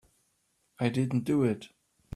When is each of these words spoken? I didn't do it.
I 0.79 0.89
didn't 0.89 1.25
do 1.25 1.43
it. 1.43 1.69